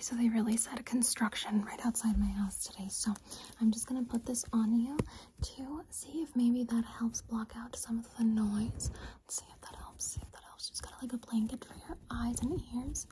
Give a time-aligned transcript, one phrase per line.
[0.00, 2.88] So they really said construction right outside my house today.
[2.88, 3.12] So
[3.60, 4.96] I'm just gonna put this on you
[5.42, 8.90] to see if maybe that helps block out some of the noise.
[9.22, 10.06] Let's see if that helps.
[10.06, 10.68] See if that helps.
[10.70, 13.06] Just got like a blanket for your eyes and ears.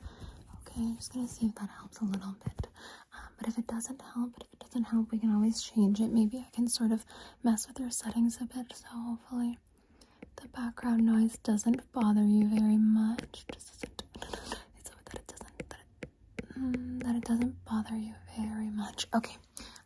[0.61, 2.67] Okay, I'm just gonna see if that helps a little bit.
[3.13, 6.11] Um, but if it doesn't help, if it doesn't help, we can always change it.
[6.11, 7.05] Maybe I can sort of
[7.43, 8.73] mess with your settings a bit.
[8.75, 9.57] So hopefully
[10.41, 13.45] the background noise doesn't bother you very much.
[13.53, 16.09] Just it's that it doesn't that it,
[16.59, 19.07] mm, that it doesn't bother you very much.
[19.15, 19.35] Okay,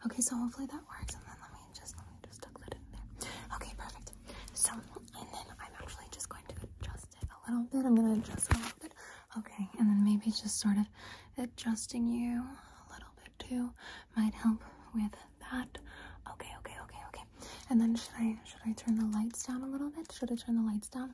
[0.06, 0.22] okay.
[0.22, 1.14] So hopefully that works.
[1.16, 3.30] And then let me just let me just tuck that in there.
[3.56, 4.12] Okay, perfect.
[4.54, 7.86] So and then I'm actually just going to adjust it a little bit.
[7.86, 8.94] I'm gonna adjust a little bit.
[9.38, 10.86] Okay, and then maybe just sort of
[11.38, 13.72] adjusting you a little bit too
[14.16, 14.62] might help
[14.94, 15.12] with
[15.52, 15.78] that.
[16.32, 17.24] Okay, okay, okay, okay.
[17.70, 20.12] And then should I should I turn the lights down a little bit?
[20.12, 21.14] Should I turn the lights down?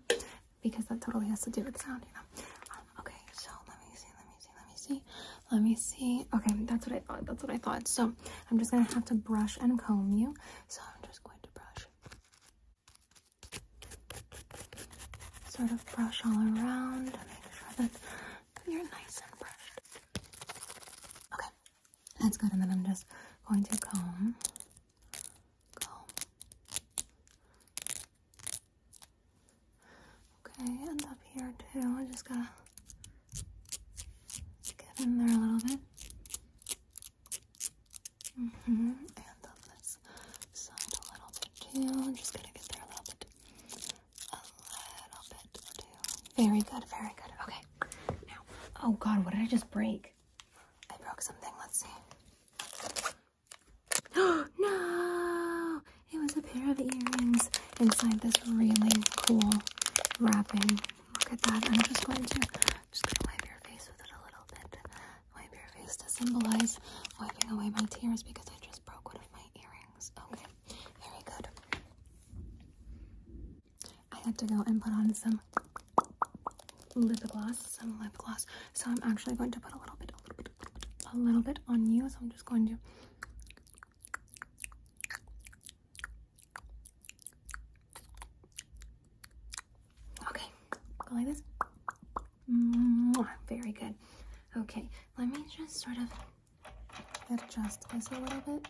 [0.62, 2.44] Because that totally has to do with sound, you know.
[2.76, 5.02] Um, okay, so let me see, let me see, let me see,
[5.52, 6.26] let me see.
[6.35, 7.26] Okay, that's what I thought.
[7.26, 7.88] That's what I thought.
[7.88, 8.13] So
[8.52, 10.33] I'm just gonna have to brush and comb you.
[10.67, 11.88] So I'm just going to brush,
[15.47, 17.14] sort of brush all around, make
[17.58, 17.92] sure that
[18.67, 19.80] you're nice and brushed.
[21.33, 21.50] Okay,
[22.22, 22.52] that's good.
[22.53, 23.05] And then I'm just
[23.47, 24.36] going to comb,
[25.80, 26.05] comb.
[30.45, 31.95] Okay, and up here too.
[31.97, 32.47] I just gotta
[35.02, 35.80] in there a little bit.
[38.39, 38.92] Mm hmm And
[39.44, 39.97] on this
[40.53, 42.03] side a little bit too.
[42.03, 43.25] I'm just gonna get there a little bit.
[44.33, 44.36] A
[45.03, 45.47] little bit
[45.80, 46.44] too.
[46.44, 47.31] Very good, very good.
[47.44, 47.61] Okay.
[48.27, 48.42] Now,
[48.83, 50.14] oh god, what did I just break?
[50.92, 51.52] I broke something.
[51.59, 51.88] Let's see.
[54.59, 55.81] no!
[56.11, 58.92] It was a pair of earrings inside this really
[59.27, 59.52] cool
[60.20, 60.70] wrapping.
[61.14, 61.64] Look at that.
[61.70, 62.39] I'm just going to
[62.92, 64.80] just gonna wipe your face with it a little bit.
[65.36, 66.80] Wipe your face to symbolize
[67.20, 70.11] wiping away my tears because I just broke one of my earrings.
[70.31, 70.45] Okay,
[71.02, 71.48] very good.
[74.11, 75.42] I had to go and put on some
[76.94, 78.45] lip gloss, some lip gloss.
[78.73, 80.50] So I'm actually going to put a little bit, a little bit,
[81.12, 82.08] a little bit on you.
[82.10, 82.78] So I'm just going to
[90.30, 90.46] Okay,
[91.00, 91.42] go like this.
[93.48, 93.96] Very good.
[94.58, 96.08] Okay, let me just sort of
[97.32, 98.67] adjust this a little bit.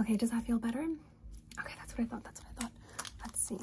[0.00, 0.86] Okay, does that feel better?
[1.60, 2.24] Okay, that's what I thought.
[2.24, 2.72] That's what I thought.
[3.24, 3.58] Let's see.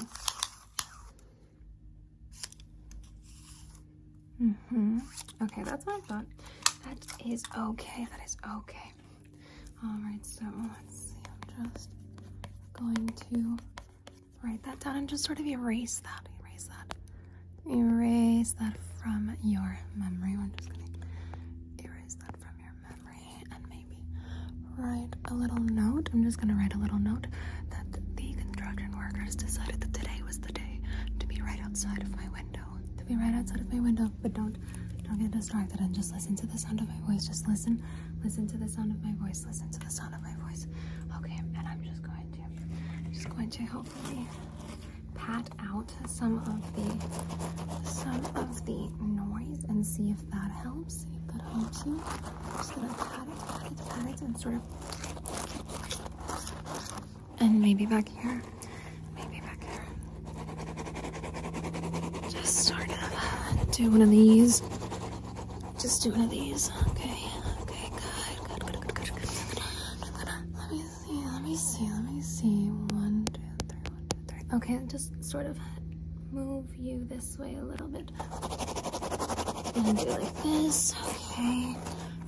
[4.42, 4.98] Mm-hmm.
[5.42, 6.24] Okay, that's what I thought.
[6.86, 8.06] That is okay.
[8.10, 8.92] That is okay.
[9.84, 10.44] All right, so
[10.78, 11.16] let's see.
[11.58, 11.90] I'm just
[12.72, 13.58] going to
[14.42, 16.28] write that down and just sort of erase that.
[16.42, 16.94] Erase that.
[17.70, 20.36] Erase that from your memory.
[20.38, 23.98] I'm just going to erase that from your memory and maybe
[24.80, 26.08] write a little note.
[26.12, 27.26] I'm just to write a little note
[27.70, 27.84] that
[28.16, 30.80] the construction workers decided that today was the day
[31.18, 32.64] to be right outside of my window.
[32.98, 34.56] To be right outside of my window, but don't
[35.04, 37.26] don't get distracted and just listen to the sound of my voice.
[37.26, 37.82] Just listen,
[38.24, 39.44] listen to the sound of my voice.
[39.46, 40.66] Listen to the sound of my voice.
[41.18, 44.26] Okay, and I'm just going to, just going to hopefully
[45.14, 51.06] pat out some of the, some of the noise and see if that helps.
[51.52, 51.82] Helps.
[52.56, 54.62] Just gonna pat it, pat it, pat it, and sort of,
[57.40, 58.42] and maybe back here,
[59.16, 59.84] maybe back here.
[62.30, 64.62] Just sort of do one of these.
[65.78, 66.70] Just do one of these.
[66.90, 67.18] Okay.
[67.62, 67.90] Okay.
[68.48, 68.60] Good.
[68.66, 68.80] Good.
[68.80, 68.94] Good.
[68.94, 69.10] Good.
[69.14, 69.28] Good.
[69.54, 70.28] Good.
[70.56, 71.24] Let me see.
[71.24, 71.90] Let me see.
[71.90, 72.66] Let me see.
[72.94, 73.80] One, two, three.
[73.90, 74.42] One, two, three.
[74.54, 74.80] Okay.
[74.86, 75.58] Just sort of
[76.30, 78.10] move you this way a little bit.
[79.76, 80.94] And do like this.
[81.08, 81.76] Okay.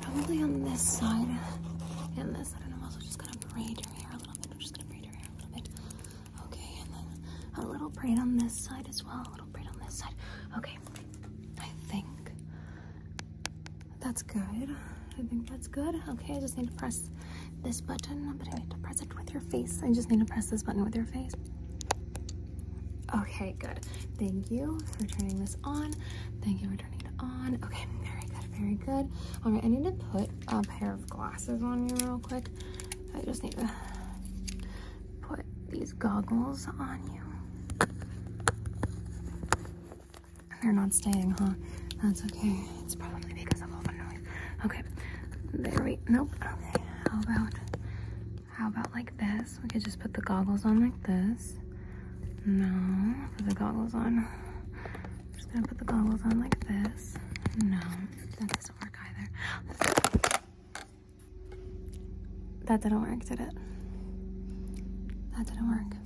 [0.00, 1.28] Probably on this side
[2.18, 2.60] and this side.
[2.64, 4.48] And I'm also just gonna braid your hair a little bit.
[4.52, 5.68] I'm just gonna braid your hair a little bit.
[6.46, 6.80] Okay.
[6.82, 9.22] And then a little braid on this side as well.
[9.26, 10.14] A little braid on this side.
[10.56, 10.78] Okay.
[11.60, 12.06] I think
[14.00, 14.76] that's good.
[15.18, 15.94] I think that's good.
[16.08, 17.10] Okay, I just need to press
[17.62, 19.80] this button, but I need to press it with your face.
[19.84, 21.32] I just need to press this button with your face.
[23.14, 23.80] Okay, good.
[24.18, 25.92] Thank you for turning this on.
[26.42, 26.91] Thank you for turning
[27.22, 27.58] on.
[27.64, 29.10] Okay, very good, very good.
[29.44, 32.46] All right, I need to put a pair of glasses on you real quick.
[33.16, 33.70] I just need to
[35.20, 37.20] put these goggles on you.
[40.62, 41.50] They're not staying, huh?
[42.02, 42.54] That's okay.
[42.84, 44.20] It's probably because of all the noise.
[44.64, 44.82] Okay.
[45.54, 46.30] There we nope.
[46.40, 46.84] Okay.
[47.10, 47.52] How about
[48.48, 49.58] how about like this?
[49.62, 51.54] We could just put the goggles on like this.
[52.46, 53.14] No.
[53.36, 54.26] Put the goggles on.
[55.52, 57.14] Gonna put the goggles on like this.
[57.62, 57.78] No,
[58.40, 59.28] that doesn't work either.
[62.64, 63.50] That didn't work, did it?
[65.36, 65.96] That didn't work.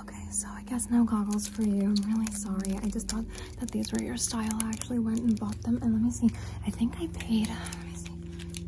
[0.00, 1.82] Okay, so I guess no goggles for you.
[1.82, 2.78] I'm really sorry.
[2.82, 3.24] I just thought
[3.60, 4.50] that these were your style.
[4.64, 5.78] I actually went and bought them.
[5.82, 6.30] And let me see.
[6.66, 7.48] I think I paid.
[7.48, 8.12] Uh, let me see.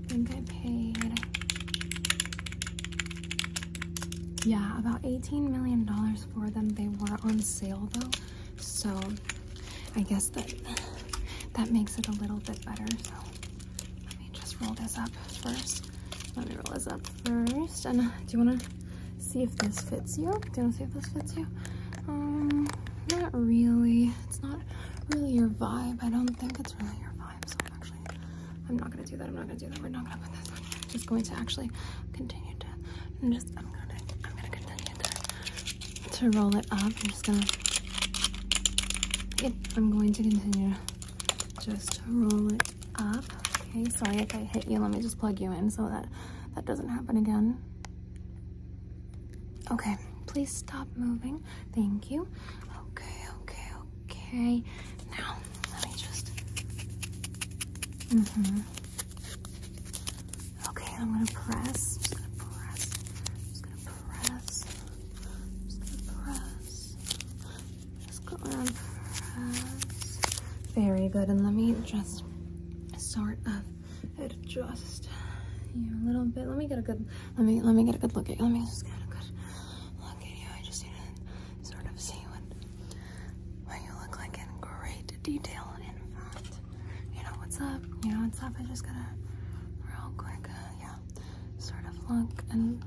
[0.05, 1.20] I think I paid.
[4.44, 5.87] Yeah, about $18 million
[6.34, 6.69] for them.
[6.70, 8.10] They were on sale though.
[8.56, 8.99] So
[9.96, 10.52] I guess that
[11.54, 12.87] that makes it a little bit better.
[13.02, 13.12] So
[14.04, 15.10] let me just roll this up
[15.43, 15.90] first.
[16.37, 17.84] Let me roll this up first.
[17.87, 18.69] And do you want to
[19.19, 20.32] see if this fits you?
[20.52, 21.46] Do you want to see if this fits you?
[22.08, 22.69] Um,
[23.10, 24.12] not really.
[24.28, 24.60] It's not
[25.10, 26.02] really your vibe.
[26.02, 27.48] I don't think it's really your vibe.
[27.48, 27.98] So I'm actually,
[28.69, 29.28] I'm not gonna do that.
[29.28, 29.82] I'm not gonna do that.
[29.82, 30.56] We're not gonna put this on.
[30.64, 31.70] I'm just going to actually
[32.12, 32.66] continue to,
[33.22, 36.82] I'm just, I'm gonna, I'm gonna continue to, to roll it up.
[36.82, 37.40] I'm just gonna,
[39.76, 42.62] I'm going to continue to just roll it
[42.96, 43.24] up.
[43.60, 44.78] Okay, sorry if I hit you.
[44.78, 46.06] Let me just plug you in so that
[46.54, 47.58] that doesn't happen again.
[49.70, 49.96] Okay,
[50.26, 51.42] please stop moving.
[51.74, 52.28] Thank you.
[52.90, 53.68] Okay, okay,
[54.10, 54.62] okay.
[55.18, 55.36] Now,
[55.72, 56.30] let me just.
[58.10, 58.60] Mm hmm.
[60.68, 61.96] Okay, I'm gonna press.
[61.98, 62.80] Just gonna press.
[63.48, 63.76] Just gonna
[66.24, 66.96] press.
[68.06, 70.20] Just gonna press.
[70.74, 71.28] Very good.
[71.28, 72.24] And let me just
[72.96, 73.62] sort of
[74.24, 75.08] adjust
[75.74, 76.46] you a little bit.
[76.46, 77.06] Let me get a good.
[77.36, 78.42] Let me let me get a good look at you.
[78.44, 79.30] Let me just get a good
[80.00, 80.46] look at you.
[80.58, 80.92] I just need
[81.62, 82.42] to sort of see what
[83.66, 85.74] what you look like in great detail.
[85.80, 86.60] In fact,
[87.14, 87.82] you know what's up.
[88.04, 88.52] You know what's up.
[88.58, 89.06] I just gotta
[89.84, 90.48] real quick.
[90.48, 90.94] Uh, yeah,
[91.58, 92.82] sort of look and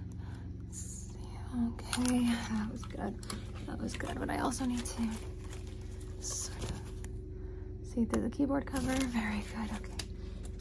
[0.72, 1.20] see.
[1.68, 3.16] Okay, that was good.
[3.68, 4.20] That was good.
[4.20, 5.02] But I also need to
[7.96, 8.92] see through the keyboard cover.
[9.08, 9.70] Very good.
[9.78, 9.94] Okay.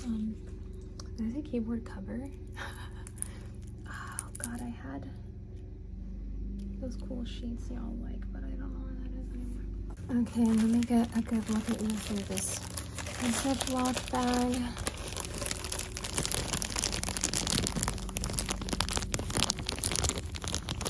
[0.04, 0.36] Um,
[1.16, 2.28] there's a keyboard cover.
[3.88, 5.10] oh god, I had
[6.80, 9.64] those cool sheets y'all like, but I don't know where that is anymore.
[10.22, 12.60] Okay, let me get a good look at you through this
[13.42, 14.52] Ziploc bag.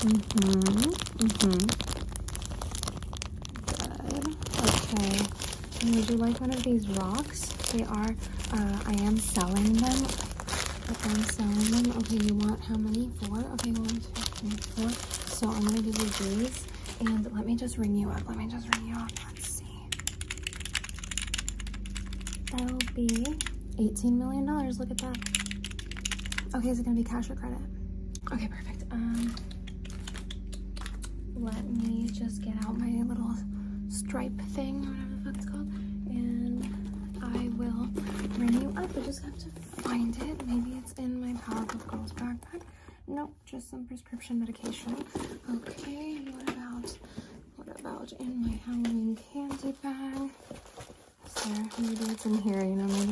[0.05, 0.91] Mm-hmm.
[1.25, 1.65] Mm-hmm.
[4.05, 4.25] Good.
[4.93, 5.44] Okay.
[5.81, 7.47] And would you like one of these rocks?
[7.71, 8.15] They are,
[8.53, 10.05] uh, I am selling them.
[10.87, 11.97] I am selling them.
[11.97, 13.09] Okay, you want how many?
[13.23, 13.39] Four?
[13.53, 14.89] Okay, one, two, three, four.
[15.29, 16.65] So I'm gonna give you these.
[17.01, 18.27] And let me just ring you up.
[18.27, 19.09] Let me just ring you up.
[19.27, 19.65] Let's see.
[22.51, 23.07] That'll be
[23.77, 24.45] $18 million.
[24.45, 25.17] Look at that.
[26.55, 27.59] Okay, is it gonna be cash or credit?
[28.31, 28.83] Okay, perfect.
[28.91, 29.35] Um,
[31.35, 33.35] let me just get out my little
[33.89, 34.39] stripe
[43.75, 44.95] some prescription medication.
[45.53, 46.97] Okay, what about
[47.57, 50.29] what about in my Halloween candy bag?
[51.25, 53.11] Is there maybe it's in here, you know, maybe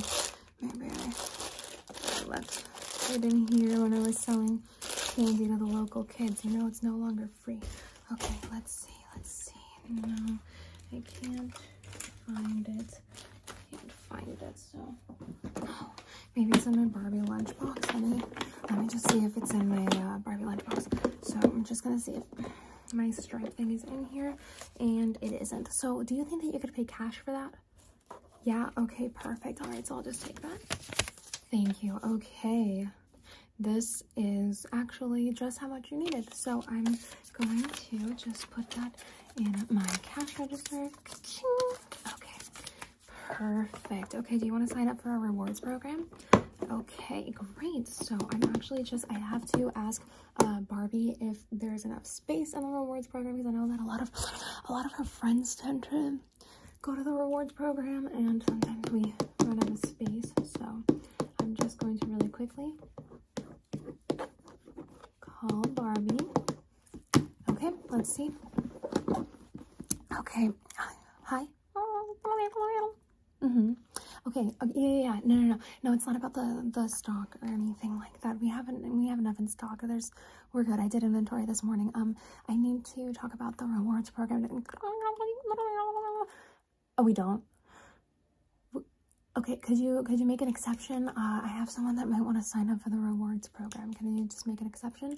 [0.62, 2.64] maybe I, I left
[3.12, 4.64] it in here when I was selling
[5.16, 6.46] candy to the local kids.
[6.46, 7.60] You know, it's no longer free.
[8.14, 9.52] Okay, let's see, let's see.
[9.90, 10.38] No,
[10.94, 11.54] I can't
[12.26, 13.00] find it.
[13.70, 14.96] Can't find it, so.
[15.62, 15.93] Oh,
[16.36, 18.00] maybe it's in my Barbie lunchbox.
[18.00, 18.22] Me,
[18.70, 21.26] let me just see if it's in my uh, Barbie lunchbox.
[21.26, 24.36] So I'm just gonna see if my stripe thing is in here,
[24.80, 25.74] and it isn't.
[25.74, 27.54] So do you think that you could pay cash for that?
[28.44, 29.62] Yeah, okay, perfect.
[29.62, 30.60] All right, so I'll just take that.
[31.50, 32.00] Thank you.
[32.04, 32.88] Okay
[33.60, 36.34] this is actually just how much you needed.
[36.34, 36.98] So I'm
[37.38, 38.94] going to just put that
[39.38, 40.90] in my cash register.
[43.34, 44.14] Perfect.
[44.16, 46.06] Okay, do you want to sign up for our rewards program?
[46.72, 47.88] Okay, great.
[47.88, 50.04] So I'm actually just, I have to ask
[50.40, 53.86] uh, Barbie if there's enough space in the rewards program because I know that a
[53.86, 54.12] lot of,
[54.70, 56.20] a lot of her friends tend to
[56.84, 59.14] go to the rewards program and sometimes we
[59.44, 60.32] run out of space.
[60.58, 60.84] So
[61.40, 62.74] I'm just going to really quickly
[65.20, 66.20] call Barbie.
[67.50, 68.30] Okay, let's see.
[70.20, 70.94] Okay, hi.
[73.44, 73.74] Mm-hmm.
[74.26, 75.20] Okay, okay, yeah, yeah, yeah.
[75.26, 75.94] No, no, no, no.
[75.94, 78.40] It's not about the the stock or anything like that.
[78.40, 79.82] We haven't we have enough in stock.
[79.84, 80.12] There's
[80.54, 80.80] we're good.
[80.80, 81.92] I did inventory this morning.
[81.94, 82.16] Um,
[82.48, 84.48] I need to talk about the rewards program.
[86.98, 87.44] Oh, we don't.
[89.36, 91.10] Okay, could you could you make an exception?
[91.10, 93.94] Uh, I have someone that might want to sign up for the rewards program.
[93.94, 95.18] Can you just make an exception?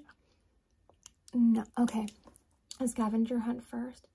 [1.33, 1.63] No.
[1.77, 2.07] Okay.
[2.79, 4.07] A scavenger hunt first.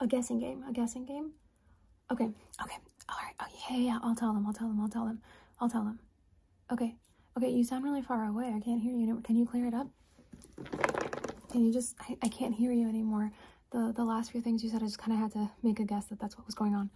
[0.00, 0.62] A guessing game.
[0.68, 1.30] A guessing game.
[2.12, 2.28] Okay.
[2.62, 2.78] Okay.
[3.08, 3.34] All right.
[3.40, 3.98] Oh yeah, yeah.
[4.02, 4.46] I'll tell them.
[4.46, 4.80] I'll tell them.
[4.80, 5.20] I'll tell them.
[5.60, 5.98] I'll tell them.
[6.72, 6.94] Okay.
[7.36, 7.50] Okay.
[7.50, 8.52] You sound really far away.
[8.54, 9.20] I can't hear you.
[9.24, 9.88] Can you clear it up?
[11.50, 11.96] Can you just?
[12.00, 13.32] I, I can't hear you anymore.
[13.70, 15.84] The the last few things you said, I just kind of had to make a
[15.84, 16.90] guess that that's what was going on.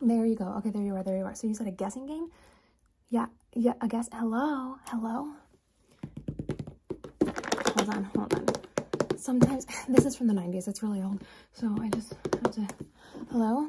[0.00, 0.44] There you go.
[0.58, 1.02] Okay, there you are.
[1.02, 1.34] There you are.
[1.34, 2.30] So you said a guessing game?
[3.08, 3.26] Yeah.
[3.54, 3.72] Yeah.
[3.80, 4.08] A guess.
[4.12, 4.76] Hello.
[4.86, 5.32] Hello.
[7.76, 8.04] Hold on.
[8.14, 8.55] Hold on
[9.26, 11.22] sometimes this is from the 90s it's really old.
[11.52, 12.66] So i just have to
[13.30, 13.68] hello?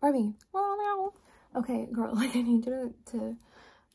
[0.00, 0.32] Barbie.
[0.54, 1.12] Hello.
[1.56, 3.36] okay girl like i need you to, to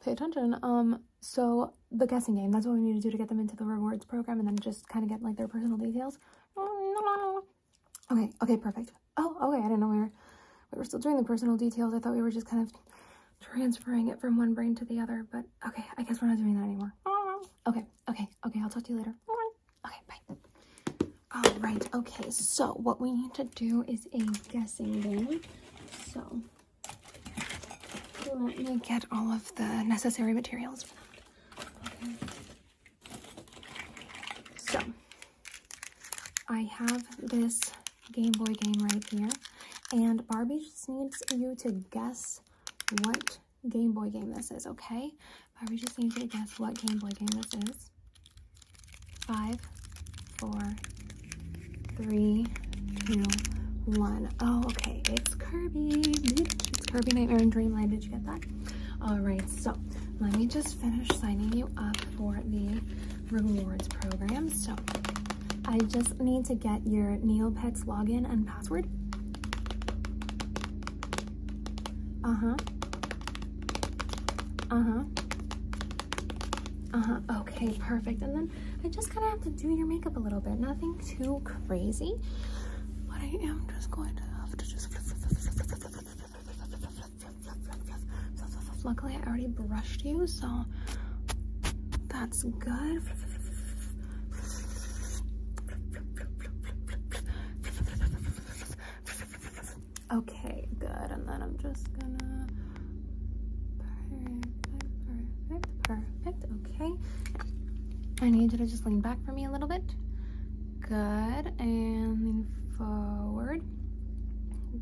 [0.04, 0.56] pay attention.
[0.62, 3.56] Um so the guessing game that's what we need to do to get them into
[3.56, 6.20] the rewards program and then just kind of get like their personal details.
[8.12, 8.92] Okay okay perfect.
[9.16, 10.12] Oh okay i didn't know we were
[10.74, 11.94] we were still doing the personal details.
[11.94, 12.74] I thought we were just kind of
[13.40, 16.56] transferring it from one brain to the other but okay i guess we're not doing
[16.56, 16.94] that anymore.
[17.68, 19.14] Okay okay okay i'll talk to you later
[21.46, 25.42] all right, okay, so what we need to do is a guessing game.
[26.12, 26.42] So
[28.34, 31.64] let me get all of the necessary materials for that.
[31.86, 32.14] Okay.
[34.58, 34.80] So
[36.50, 37.62] I have this
[38.12, 39.30] Game Boy game right here,
[39.92, 42.42] and Barbie just needs you to guess
[43.04, 43.38] what
[43.70, 45.12] Game Boy game this is, okay?
[45.60, 47.90] Barbie just needs you to guess what Game Boy game this is.
[49.26, 49.60] Five,
[50.38, 50.62] four,
[51.98, 52.46] three,
[53.08, 53.24] two,
[53.86, 54.30] one.
[54.42, 55.02] Oh, okay.
[55.10, 56.02] It's Kirby.
[56.06, 57.90] It's Kirby Nightmare and Dreamland.
[57.92, 58.42] Did you get that?
[59.02, 59.48] All right.
[59.50, 59.76] So
[60.20, 62.80] let me just finish signing you up for the
[63.32, 64.50] rewards program.
[64.50, 64.76] So
[65.66, 68.88] I just need to get your Neopets login and password.
[72.24, 72.56] Uh-huh.
[74.70, 75.04] Uh-huh.
[76.94, 77.20] Uh-huh.
[77.42, 78.22] Okay, perfect.
[78.22, 78.52] And then
[78.84, 80.60] I just kind of have to do your makeup a little bit.
[80.60, 82.16] Nothing too crazy.
[83.08, 84.88] But I am just going to have to just...
[88.84, 90.66] Luckily, I already brushed you, so
[92.08, 93.02] that's good.
[100.14, 101.12] Okay, good.
[101.12, 102.48] And then I'm just gonna...
[105.88, 106.44] Perfect.
[106.68, 106.92] Okay.
[108.22, 109.84] I need you to just lean back for me a little bit.
[110.82, 111.54] Good.
[111.60, 113.62] And lean forward.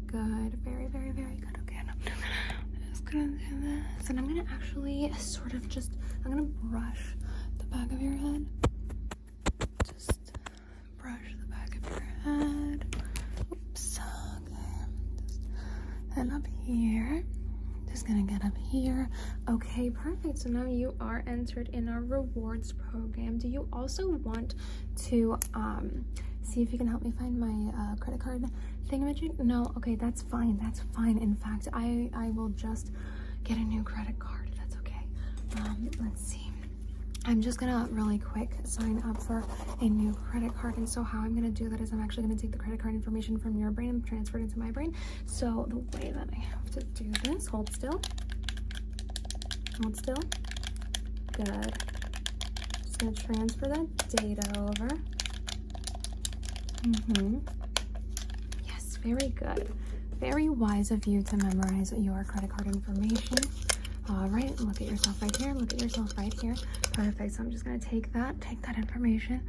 [0.08, 0.58] Good.
[0.64, 1.58] Very, very, very good.
[1.62, 1.78] Okay.
[1.88, 2.00] I'm
[2.90, 4.10] just gonna do this.
[4.10, 5.92] And I'm gonna actually sort of just,
[6.24, 7.16] I'm gonna brush
[7.60, 8.46] the back of your head.
[9.86, 10.32] Just
[11.02, 12.96] brush the back of your head.
[13.52, 14.00] Oops.
[14.38, 14.56] Okay.
[15.28, 15.42] Just,
[16.16, 17.24] and up here
[18.56, 19.10] up here.
[19.50, 20.40] Okay perfect.
[20.40, 23.38] So now you are entered in our rewards program.
[23.38, 24.56] Do you also want
[25.08, 26.06] to um
[26.42, 28.46] see if you can help me find my uh, credit card
[28.90, 29.72] thingamajig no?
[29.78, 30.58] Okay that's fine.
[30.62, 31.18] That's fine.
[31.18, 32.92] In fact i i will just
[33.44, 34.52] get a new credit card.
[34.58, 35.06] That's okay.
[35.58, 36.52] Um let's see.
[37.28, 39.44] I'm just gonna really quick sign up for
[39.82, 40.78] a new credit card.
[40.78, 42.94] And so how I'm gonna do that is I'm actually gonna take the credit card
[42.94, 44.94] information from your brain and transfer it into my brain.
[45.26, 48.00] So the way that I have to do this, hold still,
[49.82, 50.16] hold still,
[51.34, 51.74] good.
[52.84, 54.88] Just gonna transfer that data over.
[56.84, 57.38] Mm-hmm.
[58.68, 59.74] Yes, very good.
[60.20, 63.38] Very wise of you to memorize your credit card information.
[64.10, 65.54] All right, look at yourself right here.
[65.54, 66.56] Look at yourself right here.
[66.94, 67.34] Perfect.
[67.34, 69.42] So I'm just gonna take that, take that information.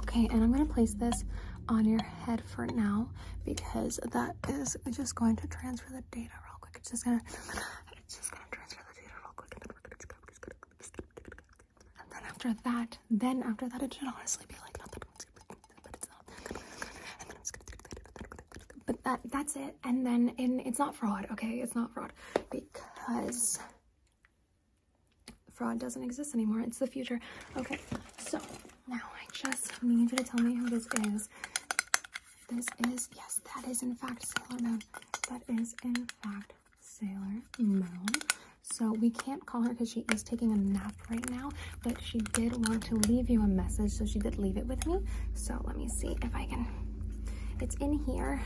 [0.00, 1.24] Okay, and I'm gonna place this
[1.68, 3.08] on your head for now
[3.44, 6.74] because that is just going to transfer the data real quick.
[6.76, 7.20] It's just gonna,
[8.04, 9.54] it's just gonna transfer the data real quick.
[12.00, 15.02] And then after that, then after that, it should honestly be like nothing.
[15.82, 16.62] But it's not.
[18.86, 19.74] But that that's it.
[19.82, 21.54] And then in it's not fraud, okay?
[21.60, 22.12] It's not fraud
[22.50, 23.58] because
[25.52, 26.60] fraud doesn't exist anymore.
[26.60, 27.18] It's the future.
[27.56, 27.80] Okay,
[28.18, 28.38] so
[28.86, 31.28] now I just need you to tell me who this is.
[32.48, 34.82] This is, yes, that is in fact Sailor Moon.
[35.28, 38.06] That is in fact Sailor Moon.
[38.78, 41.50] So we can't call her because she is taking a nap right now,
[41.82, 44.86] but she did want to leave you a message, so she did leave it with
[44.86, 45.00] me.
[45.34, 46.64] So let me see if I can,
[47.60, 48.40] it's in here.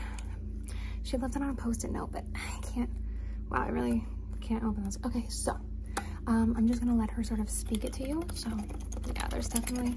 [1.03, 2.89] She left it on a post-it note, but I can't,
[3.51, 4.03] wow, I really
[4.41, 4.97] can't open this.
[5.05, 5.51] Okay, so
[6.25, 8.23] um, I'm just gonna let her sort of speak it to you.
[8.33, 8.49] So
[9.15, 9.95] yeah, there's definitely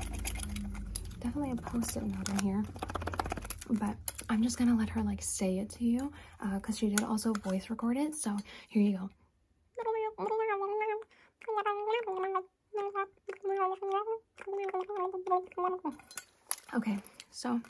[1.21, 2.63] definitely a post-it note in here,
[3.71, 3.97] but
[4.29, 6.13] I'm just gonna let her like say it to you
[6.57, 8.15] because uh, she did also voice record it.
[8.15, 8.37] So
[8.69, 9.11] here you go.
[16.75, 16.99] Okay,
[17.31, 17.61] so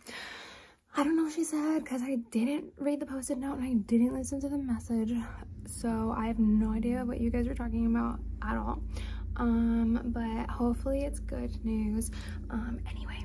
[0.96, 3.74] I don't know what she said because I didn't read the post-it note and I
[3.74, 5.12] didn't listen to the message.
[5.66, 8.82] So I have no idea what you guys are talking about at all.
[9.36, 12.10] Um, but hopefully it's good news.
[12.50, 13.24] Um, anyway,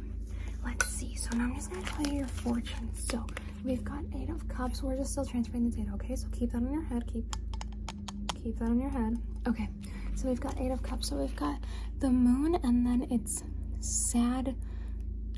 [0.65, 1.15] let's see.
[1.15, 2.89] So now I'm just gonna tell you your fortune.
[2.93, 3.25] So
[3.63, 4.83] we've got eight of cups.
[4.83, 6.15] We're just still transferring the data, okay?
[6.15, 7.07] So keep that on your head.
[7.07, 7.35] Keep
[8.43, 9.17] keep that on your head.
[9.47, 9.69] Okay,
[10.15, 11.09] so we've got eight of cups.
[11.09, 11.59] So we've got
[11.99, 13.43] the moon and then it's
[13.79, 14.55] sad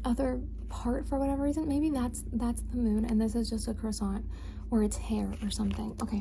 [0.05, 1.67] other part for whatever reason.
[1.67, 4.25] Maybe that's that's the moon and this is just a croissant
[4.71, 5.95] or it's hair or something.
[6.01, 6.19] Okay.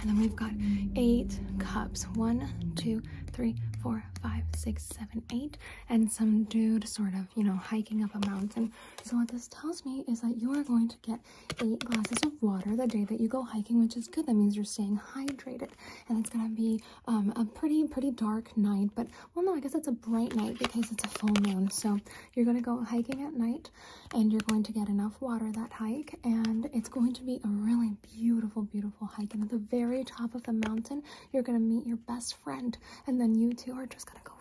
[0.00, 0.52] And then we've got
[0.96, 2.04] eight cups.
[2.14, 5.56] One, two, three, four, five, six, seven, eight,
[5.88, 8.72] and some dude sort of, you know, hiking up a mountain.
[9.02, 11.20] So what this tells me is that you are going to get
[11.62, 14.26] eight glasses of water the day that you go hiking, which is good.
[14.26, 15.70] That means you're staying hydrated.
[16.08, 19.74] And it's gonna be um, a pretty, pretty dark night, but well, no, I guess
[19.74, 21.70] it's a bright night because it's a full moon.
[21.70, 21.98] So
[22.34, 23.70] you're gonna go hiking at night
[24.14, 27.48] and you're going to get enough water that hike, and it's going to be a
[27.48, 29.34] really beautiful, beautiful hike.
[29.34, 33.20] And at the very top of the mountain, you're gonna meet your best friend, and
[33.20, 34.32] then you two are just gonna go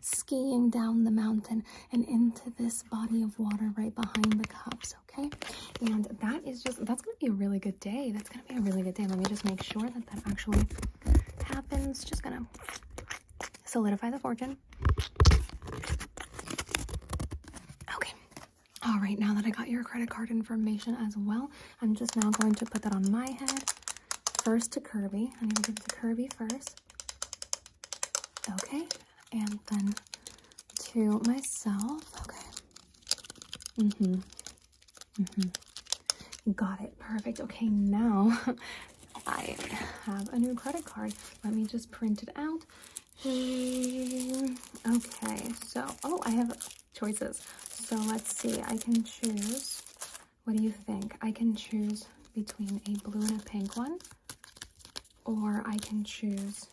[0.00, 5.30] skiing down the mountain and into this body of water right behind the cups, okay?
[5.80, 8.10] And that is just, that's gonna be a really good day.
[8.14, 9.06] That's gonna be a really good day.
[9.06, 10.64] Let me just make sure that that actually
[11.44, 12.04] happens.
[12.04, 12.44] Just gonna
[13.64, 14.56] solidify the fortune.
[17.94, 18.12] Okay.
[18.86, 22.30] All right, now that I got your credit card information as well, I'm just now
[22.30, 23.64] going to put that on my head.
[24.42, 25.32] First to Kirby.
[25.40, 26.80] I need to give it to Kirby first.
[28.50, 28.86] Okay,
[29.32, 29.94] and then
[30.78, 32.02] to myself.
[32.22, 32.46] Okay.
[33.80, 34.14] Mm-hmm.
[35.22, 36.52] Mm-hmm.
[36.52, 36.98] Got it.
[36.98, 37.40] Perfect.
[37.40, 38.38] Okay, now
[39.26, 39.56] I
[40.04, 41.12] have a new credit card.
[41.44, 42.60] Let me just print it out.
[43.24, 44.54] Okay,
[45.66, 46.56] so, oh, I have
[46.92, 47.40] choices.
[47.70, 49.82] So let's see, I can choose,
[50.44, 51.16] what do you think?
[51.22, 53.98] I can choose between a blue and a pink one,
[55.24, 56.66] or I can choose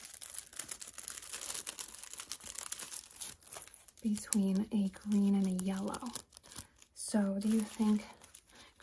[4.02, 6.00] between a green and a yellow.
[6.94, 8.06] So do you think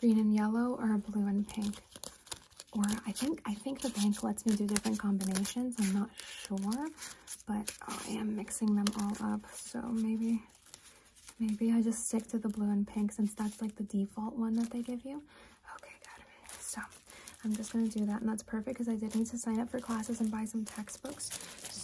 [0.00, 1.74] green and yellow or blue and pink?
[2.72, 5.76] Or I think I think the bank lets me do different combinations.
[5.78, 6.88] I'm not sure,
[7.46, 9.40] but oh, I am mixing them all up.
[9.54, 10.42] So maybe
[11.38, 14.54] maybe I just stick to the blue and pink since that's like the default one
[14.56, 15.22] that they give you.
[15.76, 16.24] Okay, good.
[16.60, 16.80] So
[17.44, 19.70] I'm just gonna do that, and that's perfect because I did need to sign up
[19.70, 21.30] for classes and buy some textbooks.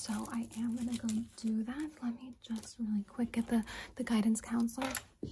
[0.02, 1.90] So I am gonna go do that.
[2.02, 3.62] Let me just really quick get the
[3.94, 4.88] the guidance counselor.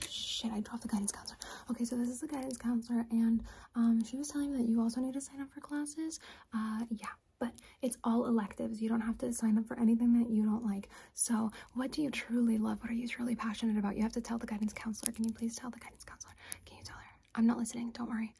[0.09, 1.39] Shit, I dropped the guidance counselor.
[1.73, 3.43] Okay, so this is the guidance counselor, and
[3.75, 6.21] um, she was telling me that you also need to sign up for classes.
[6.55, 7.09] Uh, yeah,
[7.41, 7.51] but
[7.83, 8.81] it's all electives.
[8.81, 10.89] You don't have to sign up for anything that you don't like.
[11.15, 12.79] So, what do you truly love?
[12.81, 13.97] What are you truly passionate about?
[13.97, 15.11] You have to tell the guidance counselor.
[15.13, 16.35] Can you please tell the guidance counselor?
[16.65, 17.11] Can you tell her?
[17.35, 17.91] I'm not listening.
[17.91, 18.37] Don't worry.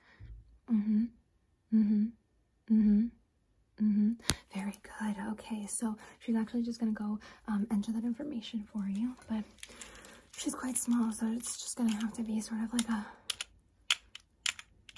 [0.73, 1.07] Mm-hmm.
[1.75, 2.05] Mm-hmm.
[2.73, 3.07] Mm-hmm.
[3.83, 4.13] Mm-hmm.
[4.55, 5.17] Very good.
[5.33, 9.45] Okay, so she's actually just gonna go um, enter that information for you, but
[10.37, 13.07] she's quite small, so it's just gonna have to be sort of like a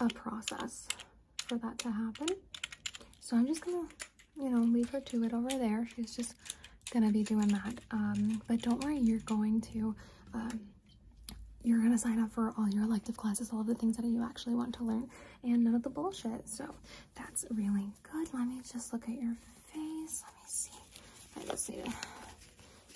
[0.01, 0.88] a process
[1.47, 2.29] for that to happen.
[3.21, 3.87] So I'm just gonna,
[4.37, 5.87] you know, leave her to it over there.
[5.95, 6.35] She's just
[6.92, 7.75] gonna be doing that.
[7.90, 9.95] Um, but don't worry, you're going to
[10.35, 10.61] um,
[11.64, 14.22] you're gonna sign up for all your elective classes, all of the things that you
[14.25, 15.09] actually want to learn,
[15.42, 16.48] and none of the bullshit.
[16.48, 16.66] So
[17.14, 18.33] that's really good.
[18.35, 19.35] Let me just look at your
[19.72, 20.22] face.
[20.25, 20.70] Let me see.
[21.37, 21.92] I just need to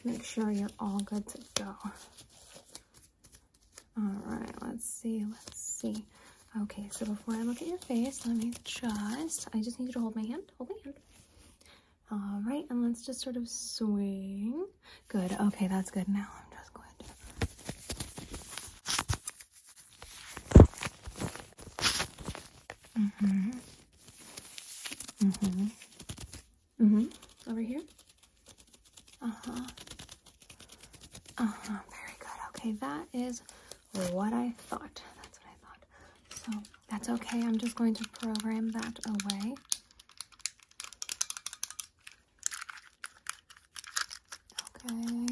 [0.04, 1.74] make sure you're all good to go.
[3.98, 5.24] All right, let's see.
[5.30, 6.04] Let's see.
[6.62, 9.92] Okay, so before I look at your face, let me just, I just need you
[9.94, 10.42] to hold my hand.
[10.58, 10.96] Hold my hand.
[12.10, 14.64] All right, and let's just sort of swing.
[15.08, 15.36] Good.
[15.40, 16.08] Okay, that's good.
[16.08, 17.04] Now I'm just going to.
[22.98, 23.50] Mm-hmm.
[25.22, 25.66] Mm-hmm.
[26.82, 27.50] Mm-hmm.
[27.50, 27.80] Over here.
[29.22, 29.52] Uh-huh.
[31.38, 31.78] Uh-huh.
[31.90, 32.28] Very good.
[32.50, 33.42] Okay, that is
[34.12, 35.02] what I thought.
[35.22, 35.82] That's what I thought.
[36.54, 37.42] So that's okay.
[37.42, 39.54] I'm just going to program that away.
[44.90, 45.26] Okay,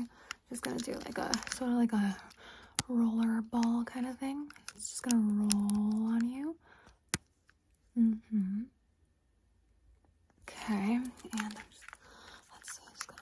[0.51, 2.17] just gonna do like a sort of like a
[2.89, 4.49] roller ball kind of thing.
[4.75, 6.57] It's just gonna roll on you.
[7.99, 8.63] Mm-hmm.
[10.43, 11.03] Okay, and
[11.33, 11.85] I'm just,
[12.53, 13.21] let's see, I'm just gonna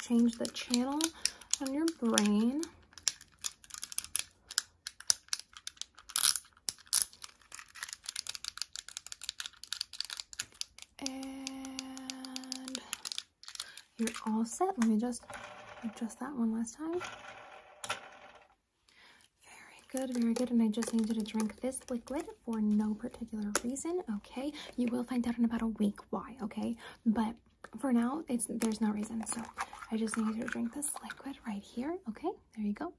[0.00, 1.00] change the channel
[1.60, 2.62] on your brain.
[11.00, 12.78] And
[13.98, 14.68] you're all set.
[14.78, 15.22] Let me just
[15.84, 17.00] adjust that one last time.
[19.94, 20.50] Good, very good.
[20.50, 24.50] And I just need you to drink this liquid for no particular reason, okay?
[24.76, 26.76] You will find out in about a week why, okay?
[27.04, 27.34] But
[27.78, 29.22] for now, it's there's no reason.
[29.26, 29.42] So
[29.90, 32.30] I just need you to drink this liquid right here, okay?
[32.56, 32.94] There you go.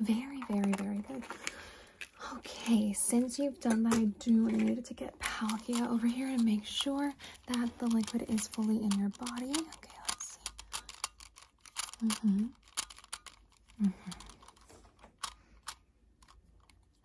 [0.00, 1.24] Very, very, very good.
[2.38, 6.64] Okay, since you've done that, I do need to get Palkia over here and make
[6.64, 7.12] sure
[7.48, 9.54] that the liquid is fully in your body.
[12.04, 12.44] Mm-hmm.
[13.82, 14.10] Mm-hmm.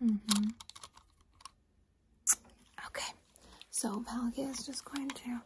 [0.03, 0.47] Mm-hmm.
[2.87, 3.13] Okay,
[3.69, 5.41] so Palkia is just going to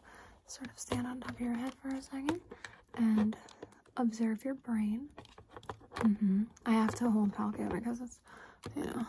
[0.46, 2.40] sort of stand on top of your head for a second
[2.96, 3.36] and
[3.96, 5.08] observe your brain.
[5.96, 6.42] Mm-hmm.
[6.64, 8.18] I have to hold Palkia because it's,
[8.76, 9.06] you know,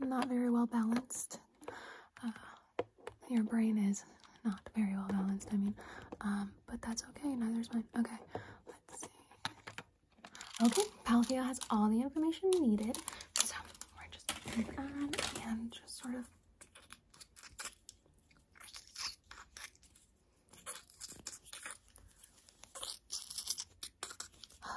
[0.00, 1.38] not very well balanced.
[2.24, 2.30] Uh,
[3.28, 4.04] your brain is
[4.44, 5.74] not very well balanced, I mean.
[6.22, 7.84] Um, but that's okay, neither is mine.
[7.98, 8.16] Okay.
[10.62, 12.98] Okay, Palkia has all the information needed.
[13.42, 13.54] So
[13.96, 16.24] we're just gonna put that and just sort of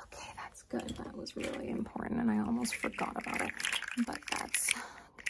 [0.05, 0.95] Okay, that's good.
[1.03, 3.51] That was really important and I almost forgot about it.
[4.07, 4.69] But that's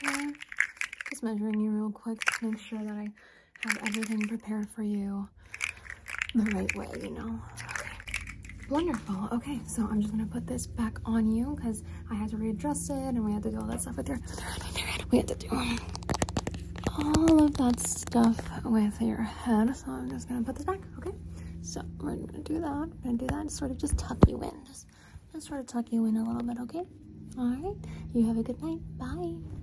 [0.03, 0.33] okay.
[1.09, 3.07] Just measuring you real quick to make sure that I
[3.65, 5.27] have everything prepared for you
[6.35, 7.39] the right way, you know.
[8.69, 9.29] Wonderful.
[9.33, 12.89] Okay, so I'm just gonna put this back on you because I had to readjust
[12.89, 14.19] it and we had to do all that stuff with your
[15.11, 15.49] we had to do
[16.97, 19.75] all of that stuff with your head.
[19.75, 21.15] So I'm just gonna put this back, okay?
[21.61, 22.89] So we're gonna do that.
[23.03, 24.65] We're gonna do that and sort of just tuck you in.
[24.65, 24.87] Just,
[25.31, 26.83] just sort of tuck you in a little bit, okay?
[27.37, 27.75] All right.
[28.13, 28.79] You have a good night.
[28.97, 29.62] Bye.